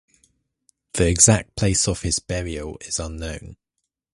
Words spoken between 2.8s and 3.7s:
is unknown.